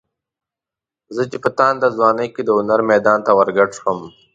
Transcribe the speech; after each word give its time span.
زه 1.15 1.23
چې 1.31 1.37
په 1.43 1.49
تانده 1.57 1.87
ځوانۍ 1.97 2.27
کې 2.33 2.41
د 2.43 2.49
هنر 2.57 2.79
میدان 2.91 3.19
ته 3.25 3.31
ورګډ 3.37 3.69
شوم. 3.79 3.99